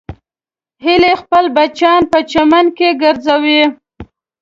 [0.85, 3.61] هیلۍ خپل بچیان په چمن کې ګرځوي